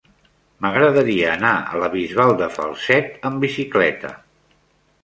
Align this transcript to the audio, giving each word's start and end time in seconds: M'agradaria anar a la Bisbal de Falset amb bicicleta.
M'agradaria 0.65 1.27
anar 1.33 1.51
a 1.75 1.83
la 1.83 1.91
Bisbal 1.97 2.35
de 2.41 2.49
Falset 2.57 3.13
amb 3.31 3.47
bicicleta. 3.47 4.15